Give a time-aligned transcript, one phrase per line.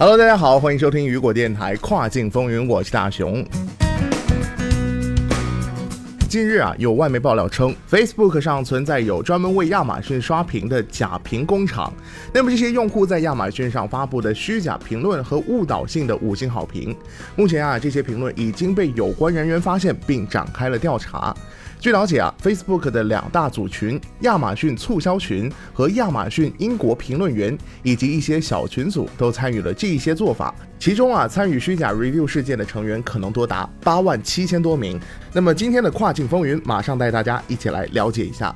[0.00, 3.44] Hello，大家好，欢迎收听雨果电台跨境风云，我是大熊。
[6.28, 11.92] 近日啊，有外媒爆料称，Facebook 上存在有专门为亚马逊刷屏的假评工厂。
[12.32, 16.96] 那么这些用户在亚马逊上发布的虚假评论和误导性的五星好评，
[17.34, 21.34] 目前啊，这些评论已经被有关人员发现并展开了调查。
[21.80, 30.52] 据了解啊，Facebook 的两大组群——亚马逊促销群和亚马逊英国评论员，以及一些小群组都参与了这一些做法。
[30.80, 34.98] 其中啊，参与虚假 review 事件的成员可能多达八万七千多名。
[35.32, 38.52] 那么今天的跨境风云，马上带大家一起来了解一下。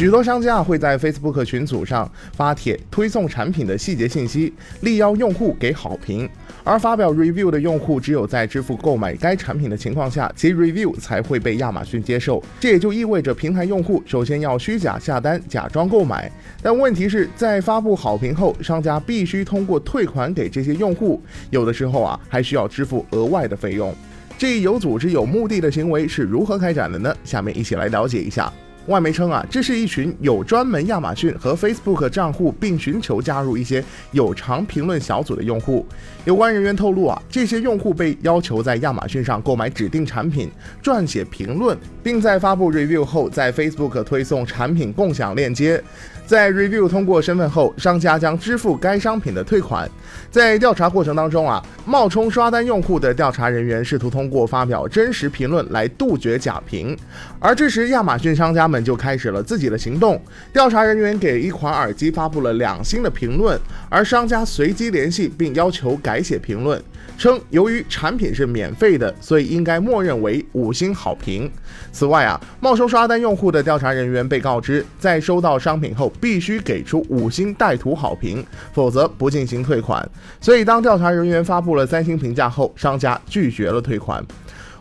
[0.00, 6.26] 许多商家会在 Facebook 群组上发帖推送产品的细节信息，力邀用户给好评。
[6.64, 12.42] 而发表 review 的用户只有在支付购买该产品的情况下，其 review 才会被亚马逊接受。
[12.58, 16.32] 这也就意味着平台用户首先要虚假下单，假装购买。
[16.62, 23.94] 但问题是在发布好评后，商家必须通过退款给这些用户，有的时候啊还需要支付额外的费用。
[24.38, 27.14] 这一有组织、有目的的行为是如何开展的呢？
[27.22, 28.50] 下面一起来了解一下。
[28.86, 35.86] 外媒称啊，这是一群有专门亚马逊和 Facebook 账户，并寻求加入一些有偿评论小组的用户。
[36.24, 40.50] 有关人员透露啊，这些用户被要求在亚马逊上购买指定产品，
[40.82, 45.82] 撰写评论，并在发布 review 后，在 Facebook 推送产品共享链接。
[46.26, 49.90] 在 review 通过身份后，商家将支付该商品的退款。
[50.30, 56.96] 在调查过程当中啊，冒充刷单用户的调查人员试图通过发表真实评论来杜绝假评。
[57.40, 60.22] 而这时，亚马逊商家们就开始了自己的行动。
[60.52, 66.80] 调查人员给一款耳机发布了两星的评论，而商家随机联系并要求改写评论，
[67.18, 71.50] 称由于产品是免费的，所以应该默认为五星好评。
[71.90, 76.12] 此外啊，冒充刷单用户的调查人员被告知，在收到商品后。
[76.20, 78.44] 必须给出五星带图好评，
[78.74, 80.06] 否则不进行退款。
[80.38, 84.22] 所以，当调查人员发布了三星评价后，商家拒绝了退款。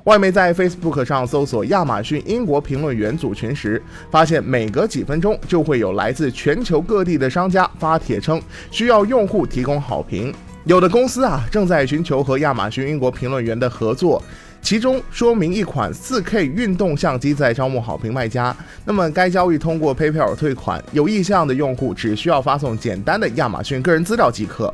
[0.09, 10.34] 外媒在 Facebook 上搜索亚马逊英国评论员组群时，发现每隔几分钟就会有来自全球各地的商家发帖称需要用户提供好评。
[10.64, 14.19] 有的公司啊正在寻求和亚马逊英国评论员的合作。
[14.62, 18.56] 其中说明一款 4K 运动相机在招募好评卖家，
[18.86, 24.72] 那么该交易通过 PayPal 退款，有意向的用户只需要发送简单的亚马逊个人资料即可。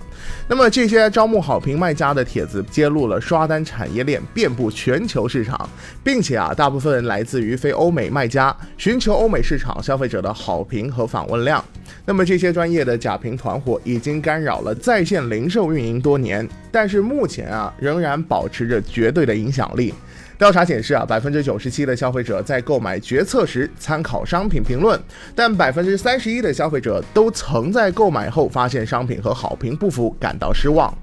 [0.50, 5.70] 那么这些招募好评卖家的帖子揭露了刷单产业链遍布全球市场，
[6.04, 11.64] 并且啊，大部分来自于非欧美卖家，寻求欧美市场消费者的好评和访问量。
[12.08, 19.94] 那么这些专业的假评团伙已经干扰了在线零售运营多年，但是目前啊，仍然保持着绝对的影响力。
[20.38, 25.00] 调查显示啊，百分之九十七的消费者在购买决策时参考商品评论，
[25.34, 30.94] 但百分之三十一的消费者都曾在购买后发现商品和好评不符，感到失望。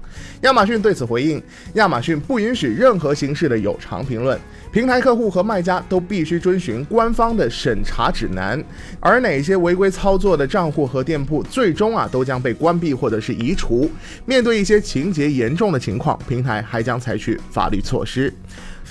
[0.41, 1.41] 亚马逊对此回应，
[1.73, 4.39] 亚马逊不允许任何形式的有偿评论，
[4.71, 8.63] 平台客户和卖家都必须遵循官方的审查指南，
[8.99, 13.89] 而哪些违规操作的账户和店铺，最终啊都将被关闭或者是移除。
[14.25, 18.31] 面对一些情节严重的情况，平台还将采取法律措施。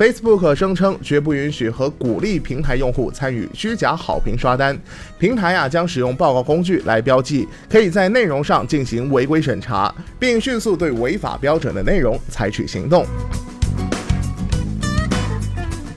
[0.02, 4.76] Facebook 声称绝不允许和鼓励平台用户参与虚假好评刷单，
[5.16, 13.06] 平台啊将使用报告工具来标记，可以在内容上进行违规审查，并迅速对违法标准的内容采取行动。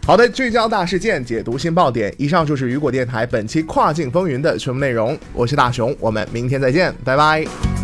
[0.06, 2.14] 好的，聚焦大事件，解读新爆点。
[2.20, 5.18] 以上就是雨果电台本期跨境风云的全部内容。
[5.34, 7.75] 我是大熊，我们明天再见，拜拜。